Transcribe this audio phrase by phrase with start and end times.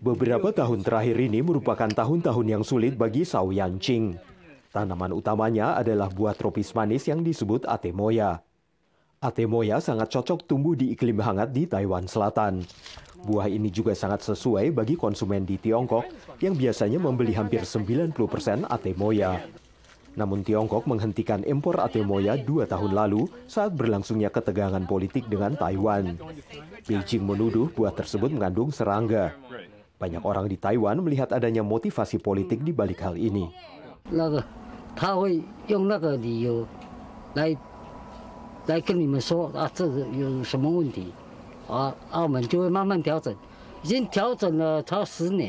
[0.00, 4.16] Beberapa tahun terakhir ini merupakan tahun-tahun yang sulit bagi Sao Yanqing.
[4.72, 8.40] Tanaman utamanya adalah buah tropis manis yang disebut atemoya.
[9.20, 12.64] Atemoya sangat cocok tumbuh di iklim hangat di Taiwan Selatan.
[13.24, 16.08] Buah ini juga sangat sesuai bagi konsumen di Tiongkok
[16.40, 18.16] yang biasanya membeli hampir 90%
[18.68, 19.44] atemoya.
[20.14, 26.14] Namun Tiongkok menghentikan impor atemoya dua tahun lalu saat berlangsungnya ketegangan politik dengan Taiwan.
[26.84, 29.32] Beijing menuduh buah tersebut mengandung serangga.
[29.96, 33.48] Banyak orang di Taiwan melihat adanya motivasi politik di balik hal ini.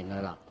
[0.04, 0.45] 那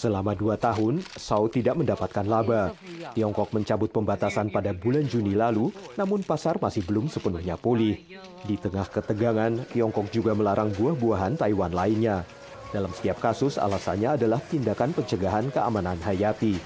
[0.00, 2.72] Selama dua tahun, Sao tidak mendapatkan laba.
[3.12, 5.68] Tiongkok mencabut pembatasan pada bulan Juni lalu,
[6.00, 8.00] namun pasar masih belum sepenuhnya pulih.
[8.48, 12.24] Di tengah ketegangan, Tiongkok juga melarang buah-buahan Taiwan lainnya.
[12.72, 16.56] Dalam setiap kasus, alasannya adalah tindakan pencegahan keamanan hayati.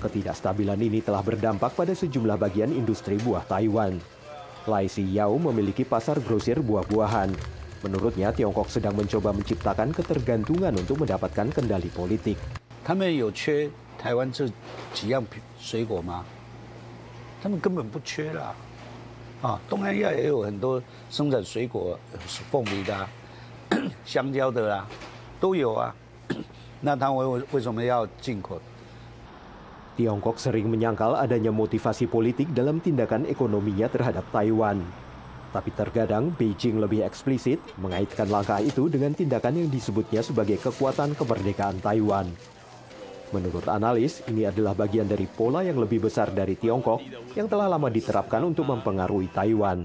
[0.00, 4.00] Ketidakstabilan ini telah berdampak pada sejumlah bagian industri buah Taiwan.
[4.64, 7.36] Lai Yao memiliki pasar grosir buah-buahan.
[7.84, 12.40] Menurutnya, Tiongkok sedang mencoba menciptakan ketergantungan untuk mendapatkan kendali politik.
[12.83, 14.47] 他们有缺台湾这
[14.93, 15.23] 几样
[15.59, 16.25] 水果吗？
[17.41, 18.55] 他们根本不缺啦。
[19.41, 21.99] 啊，东南亚也有很多生产水果，
[22.49, 23.09] 凤梨的、啊、
[24.05, 24.87] 香蕉的啊，
[25.39, 25.93] 都有啊。
[26.79, 28.59] 那他们为为什么要进口？
[29.99, 34.79] Tiongkok sering menyangkal adanya motivasi politik dalam tindakan ekonominya terhadap Taiwan.
[35.53, 41.77] Tapi terkadang Beijing lebih eksplisit mengaitkan langkah itu dengan tindakan yang disebutnya sebagai kekuatan kemerdekaan
[41.77, 42.25] Taiwan.
[43.28, 47.04] Menurut analis, ini adalah bagian dari pola yang lebih besar dari Tiongkok
[47.36, 49.84] yang telah lama diterapkan untuk mempengaruhi Taiwan.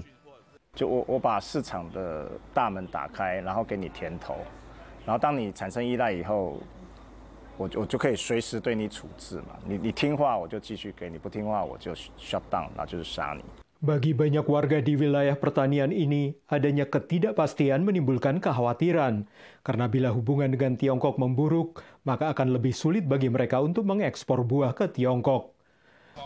[13.84, 19.28] Bagi banyak warga di wilayah pertanian ini, adanya ketidakpastian menimbulkan kekhawatiran.
[19.60, 24.72] Karena bila hubungan dengan Tiongkok memburuk, maka akan lebih sulit bagi mereka untuk mengekspor buah
[24.72, 25.52] ke Tiongkok.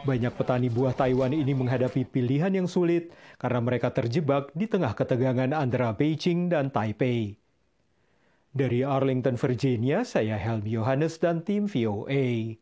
[0.07, 3.11] Banyak petani buah Taiwan ini menghadapi pilihan yang sulit
[3.43, 7.43] karena mereka terjebak di tengah ketegangan antara Beijing dan Taipei.
[8.55, 12.55] Dari Arlington, Virginia, saya Helmi Yohanes dan tim VOA.